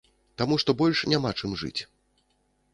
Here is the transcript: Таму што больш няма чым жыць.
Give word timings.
Таму 0.41 0.57
што 0.63 0.75
больш 0.79 1.03
няма 1.13 1.31
чым 1.39 1.55
жыць. 1.65 1.81